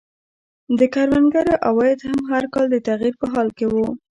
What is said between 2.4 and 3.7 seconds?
کال د تغییر په حال کې